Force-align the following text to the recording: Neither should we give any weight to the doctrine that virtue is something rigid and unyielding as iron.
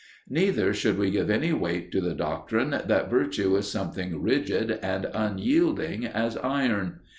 Neither 0.27 0.73
should 0.73 0.97
we 0.97 1.11
give 1.11 1.29
any 1.29 1.53
weight 1.53 1.91
to 1.91 2.01
the 2.01 2.15
doctrine 2.15 2.71
that 2.71 3.09
virtue 3.11 3.55
is 3.55 3.69
something 3.69 4.23
rigid 4.23 4.79
and 4.81 5.05
unyielding 5.13 6.07
as 6.07 6.35
iron. 6.37 7.01